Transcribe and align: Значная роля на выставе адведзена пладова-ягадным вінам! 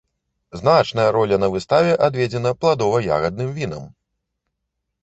Значная 0.61 1.05
роля 1.17 1.37
на 1.43 1.49
выставе 1.57 1.93
адведзена 2.09 2.55
пладова-ягадным 2.61 3.55
вінам! 3.61 3.87